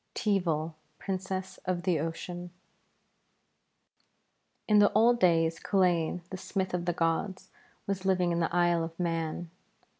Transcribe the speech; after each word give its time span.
TEEVAL, 0.15 0.73
PRINCESS 0.97 1.59
OF 1.65 1.83
THE 1.83 1.99
OCEAN 1.99 2.49
In 4.67 4.79
the 4.79 4.91
old 4.93 5.19
days 5.19 5.59
Culain, 5.59 6.21
the 6.31 6.37
smith 6.37 6.73
of 6.73 6.85
the 6.85 6.91
gods, 6.93 7.51
was 7.85 8.03
living 8.03 8.31
in 8.31 8.39
the 8.39 8.51
Isle 8.51 8.83
of 8.83 8.99
Mann. 8.99 9.51